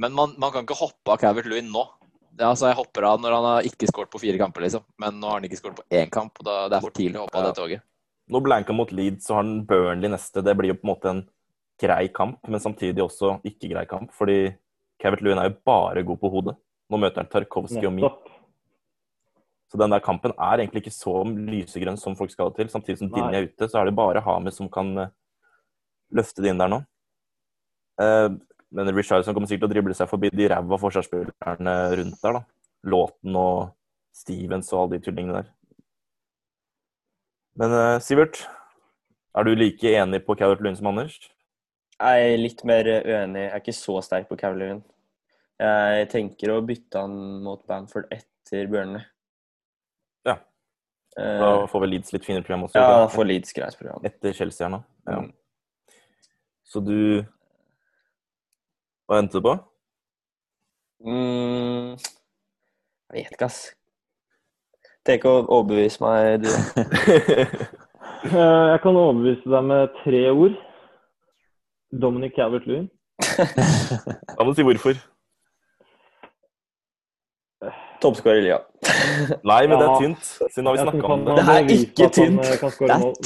[0.00, 1.84] men man, man kan ikke hoppe av Cavert Lewin nå.
[2.32, 4.82] Det, altså, jeg hopper av når han har ikke skåret på fire kamper, liksom.
[4.98, 7.18] Men nå har han ikke skåret på én kamp, og da, det er for tidlig
[7.20, 7.50] å hoppe av Ja.
[7.50, 7.82] det toget.
[8.30, 10.42] Nå blanka mot Leeds, så har han Burnley neste.
[10.42, 11.22] Det blir jo på en måte en
[11.82, 14.12] grei kamp, men samtidig også ikke grei kamp.
[14.14, 14.54] Fordi
[15.02, 16.56] Cavert Lewin er jo bare god på hodet.
[16.90, 18.02] Nå møter han Tarkovskij og Mi.
[19.70, 22.70] Så den der kampen er egentlig ikke så lysegrønn som folk skal ha det til.
[22.72, 23.34] Samtidig som Nei.
[23.38, 25.10] Er ute, så er det bare Hames som kan eh,
[26.12, 26.80] løfte det inn der nå.
[28.00, 28.28] Eh,
[28.70, 32.38] men Richardson kommer sikkert til å drible seg forbi de ræva forsvarsspillerne rundt der.
[32.38, 32.42] da.
[32.86, 33.72] Låten og
[34.16, 35.50] Stevens og alle de tullingene der.
[37.60, 38.44] Men eh, Sivert,
[39.36, 41.18] er du like enig på Calvert Lund som Anders?
[42.00, 43.42] Jeg er litt mer uenig.
[43.42, 44.80] Jeg er ikke så sterk på Cavalieren.
[45.60, 47.12] Jeg tenker å bytte han
[47.44, 49.02] mot Bamford etter Bjørnli.
[50.24, 50.38] Ja.
[51.18, 52.80] Eh, Da får vel Leeds litt finere program også.
[52.80, 54.00] ja, da får Leeds greit program.
[54.08, 54.80] Etter Chelsea her nå.
[55.10, 55.18] Ja.
[55.26, 55.98] Mm.
[56.70, 56.96] Så du
[59.10, 59.52] Hva endte du på?
[61.02, 61.96] Mm,
[63.10, 63.60] jeg vet ikke, ass.
[65.08, 66.50] Tenk å overbevise meg, du.
[68.20, 70.56] Eh, Jeg kan overbevise deg med tre ord.
[72.02, 72.90] Dominic Calvert-Lewin.
[73.16, 74.98] Da må du si hvorfor.
[78.04, 78.58] Toppskårer i Lia.
[79.48, 80.28] Nei, men det er tynt.
[80.52, 81.38] Siden har vi snakka om det.
[81.38, 82.44] Det er ikke tynt.
[82.44, 83.16] eh, Det er mål.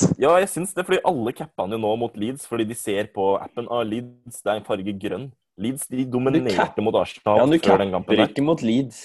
[0.00, 0.14] Men!
[0.20, 3.06] Ja, jeg syns det, fordi alle cappa han jo nå mot Leeds, fordi de ser
[3.14, 5.30] på appen av Leeds, det er en farge grønn.
[5.58, 8.98] Leeds de dominerte mot Arsenal Ja, du før den kampen capper ikke mot Leeds.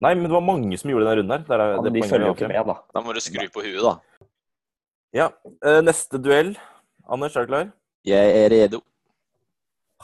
[0.00, 1.60] Nei, men det var mange som gjorde den runden der.
[1.60, 2.74] Er Ja, men de følger jo ikke med, da.
[2.94, 3.98] Da må du skru på huet, da.
[5.12, 5.26] Ja,
[5.66, 6.54] eh, Neste duell.
[7.10, 7.72] Anders, er du klar?
[8.06, 8.80] Jeg er redo.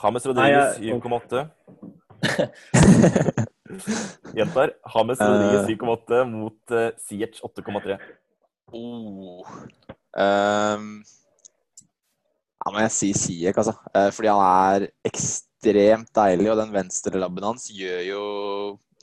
[0.03, 1.47] James Rodriguez jeg- 7,8.
[4.37, 4.69] Gjentar.
[4.93, 5.27] James Eh.
[5.27, 7.97] Rodriguez 7,8 mot uh, Ziyech 8,3.
[8.73, 9.45] Oh.
[10.15, 11.03] Ehm,
[12.57, 13.75] ja, må jeg si Siek, altså.
[13.93, 18.23] Eh, fordi han er ekstremt deilig, og den venstre labben hans gjør jo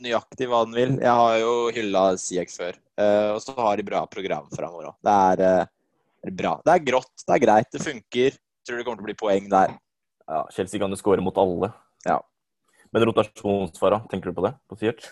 [0.05, 0.97] nøyaktig hva den vil.
[1.03, 4.99] Jeg har jo hylla Siek før, eh, og så har de bra program framover òg.
[5.05, 6.57] Det er eh, bra.
[6.65, 8.39] Det er grått, det er greit, det funker.
[8.65, 9.77] Tror det kommer til å bli poeng der.
[10.25, 11.69] Ja, Chelsea kan jo skåre mot alle.
[12.07, 12.19] Ja.
[12.95, 14.55] Men rotasjonsfara, tenker du på det?
[14.71, 15.11] På Siert?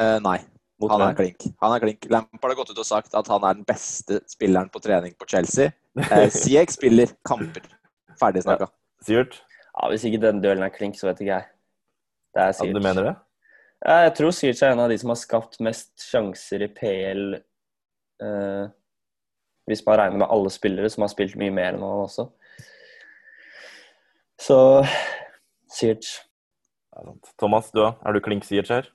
[0.00, 0.38] Eh, nei.
[0.80, 1.44] Mot Han er klink.
[1.60, 2.06] Han er klink.
[2.08, 5.28] Lampard har gått ut og sagt at han er den beste spilleren på trening på
[5.28, 5.74] Chelsea.
[6.00, 7.66] Eh, Siek spiller kamper.
[8.20, 8.70] Ferdig snakka.
[9.04, 9.36] Sivert?
[9.74, 11.46] Ja, Hvis ikke den duellen er klink, så vet ikke jeg.
[12.34, 13.14] Det er Ja, du mener det?
[13.80, 17.22] Ja, jeg tror Siert er en av de som har skapt mest sjanser i PL.
[18.20, 18.66] eh,
[19.70, 22.26] hvis man regner med alle spillere som har spilt mye mer enn han også.
[24.40, 24.56] Så
[25.70, 26.08] Siert.
[27.38, 27.84] Thomas, du?
[27.86, 28.88] Er du klink Ziyech her?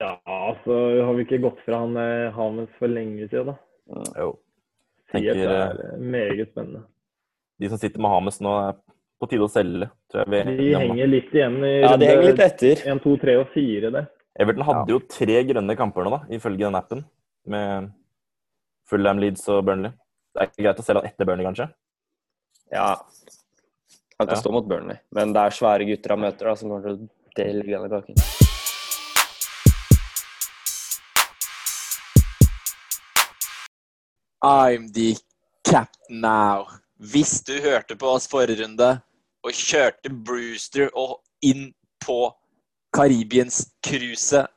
[0.00, 4.04] Ja, altså har vi ikke gått fra han eh, Hames for lenge siden, da.
[4.16, 4.30] Jo.
[5.12, 6.84] Tenker, det er eh, meget spennende.
[7.60, 8.78] De som sitter med Hames nå, er
[9.20, 10.46] på tide å selge, tror jeg.
[10.48, 12.84] vi De henger litt igjen i Ja, de henger litt etter.
[12.88, 14.08] 1, 2, 3 og 4 der.
[14.40, 17.04] Everton hadde jo tre grønne kamper nå, da, ifølge den appen.
[17.50, 17.90] Med
[18.88, 19.92] Fullham Leeds og Burnley.
[20.32, 21.68] Det er ikke greit å selge han etter Burnley, kanskje?
[22.72, 22.94] Ja.
[24.16, 24.40] Han kan Ja.
[24.40, 27.08] stå mot Burnley, men det er svære gutter han møter da, som kommer til å
[27.36, 28.39] dele grann
[34.42, 35.16] I'm the
[35.64, 36.66] captain now.
[36.96, 38.88] Hvis du hørte på oss forrige runde
[39.44, 41.70] og kjørte Brewster og inn
[42.04, 42.30] på
[42.96, 44.48] Karibiens-cruiset,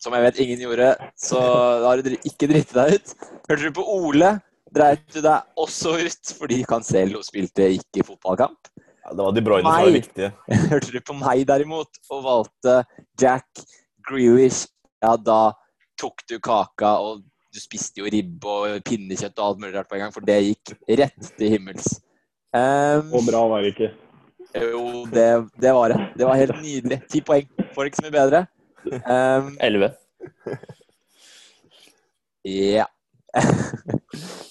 [0.00, 1.40] som jeg vet ingen gjorde, så
[1.84, 3.14] har du ikke dritt deg ut.
[3.48, 4.32] Hørte du på Ole,
[4.72, 8.72] dreit du deg også ut fordi Cancelo spilte ikke fotballkamp.
[9.06, 10.32] Ja, det var De Bruyne som var viktige.
[10.72, 12.80] Hørte du på meg derimot og valgte
[13.20, 13.64] Jack
[14.08, 14.66] Grealish,
[15.04, 15.52] ja, da
[16.00, 17.24] tok du kaka, og
[17.56, 20.36] du spiste jo ribbe og pinnekjøtt og alt mulig rart på en gang, for det
[20.44, 21.96] gikk rett til himmels.
[22.56, 23.90] Um, Og bra var det ikke.
[24.56, 25.26] jo, det,
[25.60, 26.00] det var det.
[26.16, 27.00] Det var helt nydelig.
[27.12, 27.48] Ti poeng.
[27.74, 28.44] Får ikke så mye bedre.
[29.02, 29.54] Um,
[32.46, 32.86] Ja.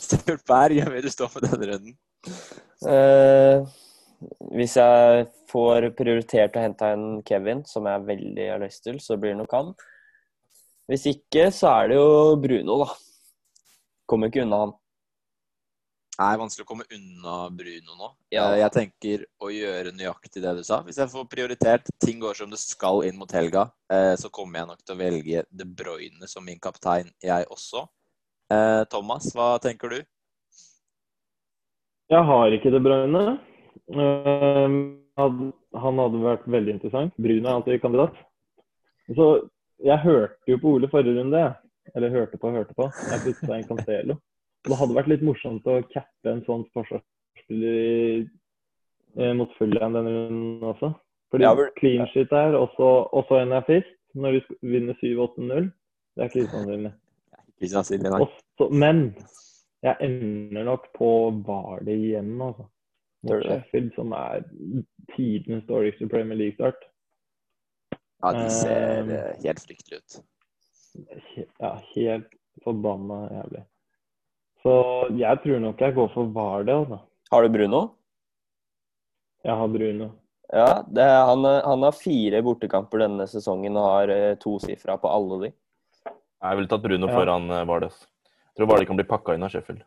[0.06, 1.96] Sturt gjør vi vil du stå for denne runden?
[2.86, 3.64] Uh,
[4.56, 9.18] hvis jeg får prioritert å hente en Kevin, som jeg veldig har lyst til, så
[9.18, 9.72] blir det nok han.
[10.90, 12.10] Hvis ikke, så er det jo
[12.42, 12.90] Bruno, da.
[14.06, 14.74] Kommer ikke unna han.
[16.16, 18.10] Det er vanskelig å komme unna Bruno nå.
[18.32, 18.46] Ja.
[18.54, 20.78] Eh, Jeg tenker å gjøre nøyaktig det du sa.
[20.86, 24.62] Hvis jeg får prioritert, ting går som det skal inn mot helga, eh, så kommer
[24.62, 27.84] jeg nok til å velge De Bruyne som min kaptein, jeg også.
[28.54, 29.98] Eh, Thomas, hva tenker du?
[32.14, 33.26] Jeg har ikke De Bruyne.
[33.92, 34.78] Ehm,
[35.18, 37.14] Han hadde vært veldig interessant.
[37.20, 38.16] Bruno er alltid kandidat.
[39.16, 39.50] Så
[39.84, 41.44] jeg hørte jo på Ole forrige runde.
[41.96, 42.90] Eller hørte på hørte på.
[43.12, 44.18] Jeg putta inn Cancelo.
[44.66, 50.66] Det hadde vært litt morsomt å cappe en sånn forsvarsspiller eh, mot Fulham denne runden
[50.66, 50.90] også.
[51.30, 54.42] Fordi Ja, clean shit der, og så en assist når vi
[54.74, 55.70] vinner 7-8-0.
[56.16, 56.94] Det er ikke usannsynlig.
[57.60, 58.70] Ikke sannsynlig, nei.
[58.72, 59.04] Men
[59.86, 61.10] jeg ender nok på
[61.46, 62.66] Barley igjen, altså.
[63.26, 64.44] Sheffield, som er
[65.16, 66.78] tidenes dårligste Premier League-start.
[68.26, 70.16] Ja, de ser eh, helt fryktelig ut.
[71.62, 72.32] Ja, helt
[72.64, 73.62] forbanna jævlig.
[74.66, 74.74] Så
[75.20, 77.00] jeg tror nok jeg går for Vardø, altså.
[77.32, 77.82] Har du Bruno?
[79.46, 80.08] Jeg har Bruno.
[80.54, 85.10] Ja, det er, han, han har fire bortekamper denne sesongen og har eh, tosifra på
[85.12, 85.52] alle de.
[86.10, 87.14] Jeg ville tatt Bruno Ja.
[87.20, 87.92] foran Vardø.
[87.94, 88.08] Ass.
[88.56, 89.84] Jeg tror Vardy kan bli pakka inn av Sheffield.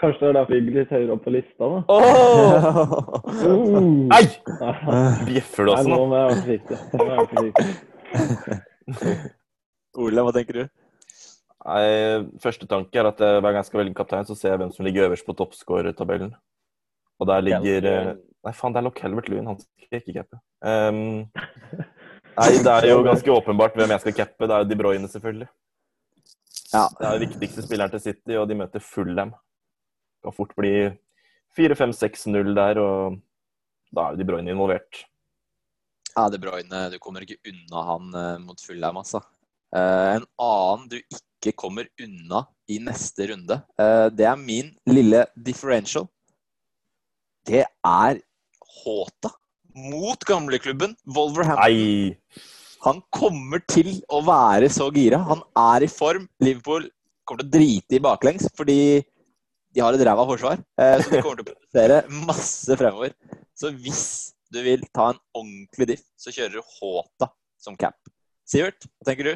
[0.00, 1.78] Kanskje det er derfor jeg ligger litt høyere opp på lista, da.
[1.88, 2.00] Oh!
[4.10, 4.24] Nei!
[4.62, 4.72] Nei,
[5.28, 6.06] Bjeffer du også nå nå?
[6.10, 6.76] må jeg være forsiktig.
[6.92, 7.66] Nå må jeg være forsiktig.
[10.06, 10.64] Ole, hva tenker du?
[11.66, 11.86] Nei,
[12.44, 14.86] første tanke er at hver gang jeg skal velge kaptein, så ser jeg hvem som
[14.86, 16.32] ligger øverst på toppskårertabellen.
[17.16, 18.10] Og der ligger eh,
[18.46, 19.48] Nei, faen, det er Lock Helvert Lewin.
[19.50, 20.38] Han skal ikke cappe.
[20.62, 21.24] Um,
[22.36, 24.46] nei, det er jo ganske åpenbart hvem jeg skal cappe.
[24.46, 25.48] Det er jo De Bruyne, selvfølgelig.
[26.70, 26.84] Ja.
[26.92, 29.32] Det er den viktigste spilleren til City, og de møter Fulham.
[30.26, 30.72] Kan fort bli
[31.54, 33.20] 4-5-6-0 der, og
[33.94, 35.04] da er jo De Bruyne involvert.
[36.16, 39.22] Ja, De Bruyne, du kommer ikke unna han eh, mot Fulham, altså.
[39.70, 45.22] Eh, en annen du ikke kommer unna i neste runde, eh, det er min lille
[45.38, 46.08] differential.
[47.46, 48.22] Det er
[48.82, 49.30] Håta
[49.76, 51.62] mot gamleklubben Wolverhampton.
[51.62, 52.16] Nei!
[52.82, 55.18] Han kommer til å være så gira.
[55.30, 56.26] Han er i form.
[56.42, 56.90] Liverpool
[57.26, 58.78] kommer til å drite i baklengs fordi
[59.76, 60.60] de har et ræva forsvar.
[60.80, 63.12] Eh, Så de kommer til å produsere masse fremover.
[63.56, 64.04] Så hvis
[64.52, 67.28] du vil ta en ordentlig diff, så kjører du Håta
[67.60, 67.96] som cap.
[68.48, 69.34] Sivert, hva tenker du?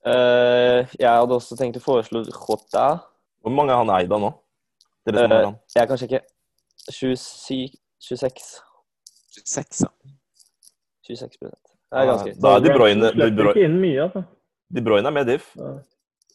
[0.00, 2.84] Uh, jeg hadde også tenkt å foreslå Jota.
[3.44, 4.30] Hvor mange har han eid av nå?
[5.06, 6.20] Det har Eh, jeg kan sjekke.
[6.90, 8.60] 27, 26
[9.36, 9.90] 26, ja.
[11.06, 11.50] 26 Det
[12.00, 14.24] er ganske Da er De Bruyne, De Bruyne, altså.
[14.72, 15.50] De Bruyne er med diff.
[15.56, 15.72] Ja.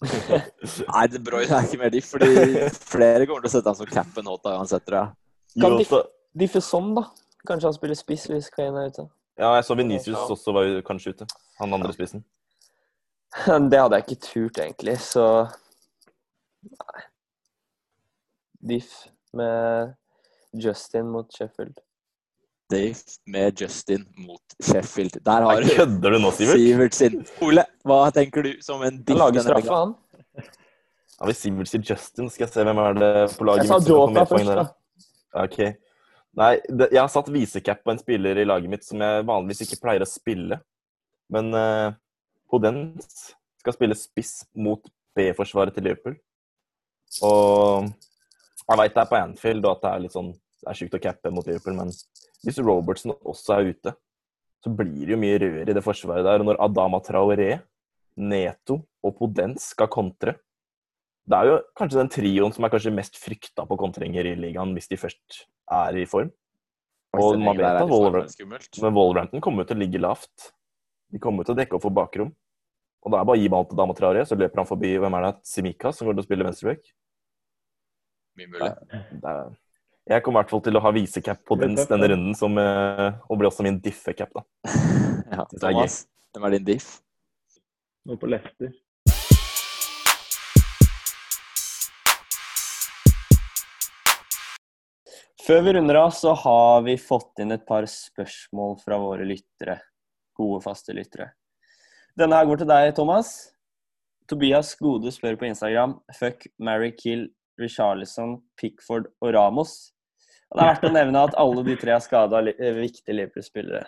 [0.04, 2.28] Nei, De Bruyne er ikke mer diff, fordi
[2.76, 5.62] flere kommer til å sette han som cap enn Håta uansett, tror jeg.
[5.64, 6.04] Kan de-
[6.36, 7.06] Diffe sånn, da.
[7.48, 9.06] Kanskje han spiller spiss hvis Kane er ute.
[9.40, 11.28] Ja, jeg så Venicius også var jo kanskje ute.
[11.62, 12.24] Han andre spissen.
[13.72, 15.26] Det hadde jeg ikke turt, egentlig, så
[16.66, 17.04] Nei.
[18.66, 18.94] Diff
[19.38, 19.94] med
[20.58, 21.78] Justin mot Sheffield.
[22.72, 22.96] Dave
[23.30, 25.20] med Justin mot Sheffield.
[25.26, 26.60] Der har Kødder du nå, Sivert?
[26.60, 27.20] Sivert sin.
[27.46, 29.94] Ole, hva tenker du som en diff Han lager straffe, han.
[31.16, 33.92] Ja, Hvis Sivert sier Justin, skal jeg se hvem er det på laget Jeg sa
[33.92, 34.66] Jota først, da.
[35.46, 35.60] Ok.
[36.36, 39.64] Nei, det, jeg har satt visecap på en spiller i laget mitt som jeg vanligvis
[39.68, 40.60] ikke pleier å spille.
[41.32, 41.94] Men uh,
[42.52, 43.30] Podens
[43.62, 44.82] skal spille spiss mot
[45.16, 46.18] B-forsvaret til Liverpool.
[47.24, 47.88] Og
[48.66, 50.34] jeg veit det er på Anfield og at det er litt sånn
[50.66, 51.92] det er sjukt å cappe mot Liverpool, men
[52.46, 53.94] hvis Robertson også er ute,
[54.66, 56.42] så blir det jo mye rør i det forsvaret der.
[56.42, 57.60] Og når Adama Traoré,
[58.18, 60.38] Neto og Podence skal kontre
[61.28, 64.74] Det er jo kanskje den trioen som er kanskje mest frykta på kontringer i ligaen,
[64.78, 65.40] hvis de først
[65.74, 66.30] er i form.
[67.18, 70.52] Og man vet at Wolverhampton, kommer til å ligge lavt.
[71.10, 72.30] De kommer til å dekke opp for bakrom.
[73.06, 74.94] Og da er det bare å gi ballen til Adama Traoré, så løper han forbi
[75.02, 76.94] hvem er det, Simika, som går til å spille venstreback.
[78.38, 78.72] Mye mulig.
[79.22, 79.54] Det er-
[80.06, 83.16] Jeg kommer i hvert fall til å ha visecap på tøft, denne runden, som, eh,
[83.26, 84.44] og blir også min diffe-cap, da.
[85.34, 85.96] Ja, er Thomas,
[86.30, 86.90] hvem er din diff?
[88.06, 88.70] Noe på lefter.
[95.42, 99.80] Før vi runder av, så har vi fått inn et par spørsmål fra våre lyttere.
[100.38, 101.32] Gode, faste lyttere.
[102.14, 103.34] Denne her går til deg, Thomas.
[104.30, 109.95] Tobias Gode spør på Instagram Fuck, marry, Kill, Richarlison, Pickford og Ramos.
[110.52, 113.86] Og det er verdt å nevne at alle de tre er skada viktige Liverpool-spillere.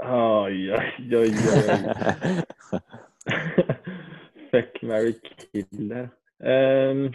[0.00, 2.80] Oi, oi, oi, oi.
[4.50, 5.12] Fuck, marry,
[5.52, 6.08] kill der.
[6.40, 7.10] Um,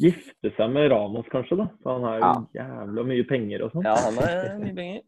[0.00, 1.68] gifte seg med Ramos, kanskje, da.
[1.84, 3.84] For han har jo jævla mye penger og sånn.
[3.86, 5.02] Ja, han har mye penger.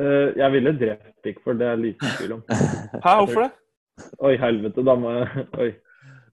[0.00, 2.46] Uh, jeg ville drept Pickford, det er liten tvil om.
[3.04, 3.52] Hæ, hvorfor det?
[4.24, 5.72] Oi, helvete, da må jeg Oi.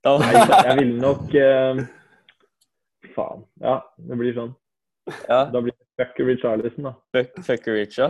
[0.02, 1.82] Nei, jeg ville nok eh,
[3.16, 3.46] Faen.
[3.62, 4.52] Ja, det blir sånn.
[5.28, 6.94] ja, Da blir det fucker Richarlison, da.
[7.16, 8.08] fuck, fuckericha.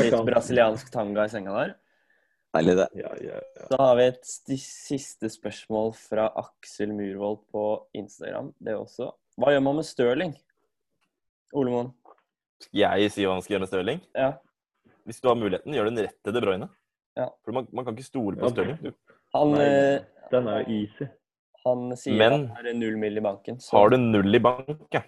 [0.00, 1.72] Litt brasiliansk tanga i senga der.
[2.54, 2.86] Deilig, det.
[2.98, 3.66] Ja, ja, ja.
[3.70, 8.52] Da har vi et siste spørsmål fra Aksel Murvold på Instagram.
[8.58, 9.10] Det også.
[9.38, 10.32] Hva gjør man med Stirling?
[11.54, 11.92] Ole Moen.
[12.76, 14.00] Jeg sier hva man skal gjøre med Stirling.
[14.18, 14.32] Ja.
[15.06, 16.68] Hvis du har muligheten, gjør den rett til De Bruyne.
[17.18, 17.28] Ja.
[17.46, 18.52] For man, man kan ikke stole på Ja.
[18.54, 18.82] Stirling.
[18.82, 18.92] Du,
[19.34, 19.64] Han, Nei.
[19.64, 21.06] eh, Den er jo easy.
[21.66, 23.16] Han sier Men- at det er null mill.
[23.18, 23.58] i banken.
[23.60, 25.02] Så har du null i bank, ja.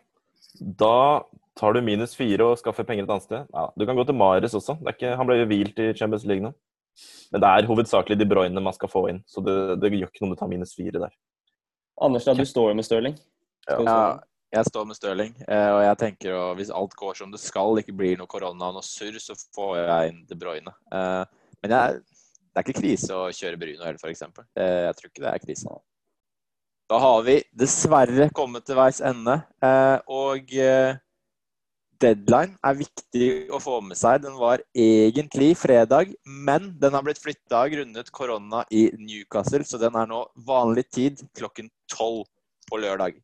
[0.60, 1.22] da
[1.56, 3.46] tar du minus fire og skaffer penger et annet sted.
[3.52, 4.78] Ja, du kan gå til Mares også.
[4.80, 6.52] Det er ikke, han ble jo hvilt i Champions League nå.
[7.32, 10.20] Men det er hovedsakelig De Bruyne man skal få inn, så det, det gjør ikke
[10.22, 11.14] noe om du tar minus fire der.
[12.00, 13.16] Anders, da, du står jo med Stirling.
[13.68, 14.18] Ja,
[14.52, 17.78] jeg står med Stirling, eh, og jeg tenker at hvis alt går som det skal,
[17.80, 20.74] ikke blir noe korona og noe surr, så får jeg inn De Bruyne.
[20.92, 21.24] Eh,
[21.62, 22.00] Men jeg,
[22.52, 24.22] det er ikke krise å kjøre Bruno heller, f.eks.
[24.56, 25.76] Jeg tror ikke det er krise.
[26.92, 29.38] Da har vi dessverre kommet til veis ende.
[29.64, 30.98] eh, Og eh,
[31.96, 34.18] deadline er viktig å få med seg.
[34.26, 39.96] Den var egentlig fredag, men den har blitt flytta grunnet korona i Newcastle, så den
[39.96, 42.26] er nå vanlig tid klokken tolv
[42.68, 43.16] på lørdag.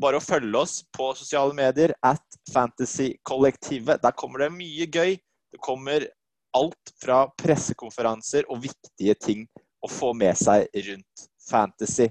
[0.00, 4.00] Bare å følge oss på sosiale medier at Fantasykollektivet.
[4.00, 5.18] Der kommer det mye gøy.
[5.52, 6.08] Det kommer
[6.56, 9.44] alt fra pressekonferanser og viktige ting
[9.84, 12.08] å få med seg rundt fantasy.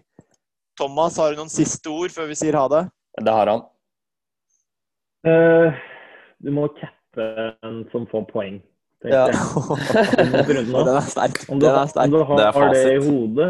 [0.81, 2.81] Thomas, har du noen siste ord før vi sier ha det?
[3.21, 3.65] Det har han.
[5.21, 5.77] Uh,
[6.41, 7.27] du må cappe
[7.61, 8.61] en som får poeng,
[9.05, 9.27] Ja.
[10.49, 11.43] Den er sterk.
[11.49, 13.47] Om du, Den er om du har Det det, er det i hodet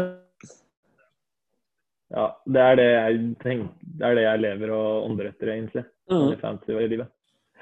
[2.12, 5.84] Ja, det er det jeg tenker Det er det jeg lever og ånder etter, egentlig.
[6.12, 6.28] Mm.
[6.32, 7.08] I fantasy-livet.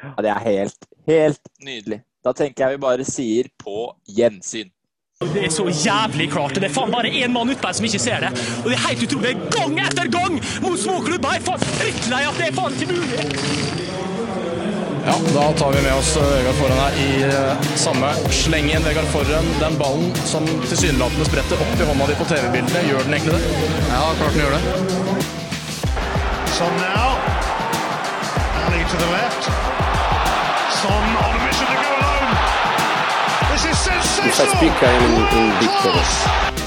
[0.03, 2.01] Ja, det er helt, helt nydelig.
[2.25, 4.71] Da tenker jeg vi bare sier på gjensyn.
[5.21, 6.55] Det er så jævlig klart.
[6.57, 8.31] Det er faen bare én mann ute her som ikke ser det.
[8.63, 9.33] Og det er helt utrolig.
[9.53, 11.35] Gang etter gang mot småklubber!
[11.35, 13.27] Jeg er faen drittlei at det er faen ikke mulig.
[15.05, 17.11] Ja, da tar vi med oss eh, Vegard Forhen her i
[17.77, 18.15] samme.
[18.17, 18.87] samme slengen.
[18.89, 23.19] Vegard Forhen, den ballen som tilsynelatende spretter opp i hånda di på TV-bildene, gjør den
[23.19, 23.43] egentlig det?
[23.93, 24.63] Ja, klart den gjør det.
[26.57, 27.21] Sånn now.
[28.65, 29.53] Ali to the left.
[30.81, 31.30] Son
[34.23, 36.60] on a mission to go